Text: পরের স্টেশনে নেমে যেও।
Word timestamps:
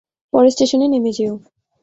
পরের 0.33 0.51
স্টেশনে 0.51 0.87
নেমে 0.87 1.11
যেও। 1.17 1.33